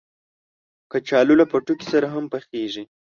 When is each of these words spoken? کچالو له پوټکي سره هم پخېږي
کچالو 0.91 1.33
له 1.39 1.45
پوټکي 1.51 1.85
سره 1.93 2.07
هم 2.13 2.23
پخېږي 2.33 2.83